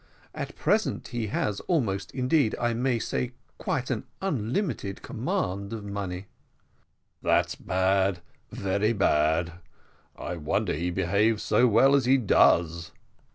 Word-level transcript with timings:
At 0.33 0.55
present, 0.55 1.09
he 1.09 1.27
has 1.27 1.59
almost, 1.67 2.09
indeed 2.09 2.55
I 2.59 2.73
may 2.73 2.97
say 2.97 3.33
quite, 3.59 3.91
an 3.91 4.05
unlimited 4.19 5.03
command 5.03 5.73
of 5.73 5.85
money." 5.85 6.25
"That's 7.21 7.53
bad, 7.53 8.19
very 8.51 8.93
bad. 8.93 9.51
I 10.15 10.37
wonder 10.37 10.73
he 10.73 10.89
behaves 10.89 11.43
so 11.43 11.67
well 11.67 11.93
as 11.93 12.05
he 12.05 12.17
does." 12.17 12.89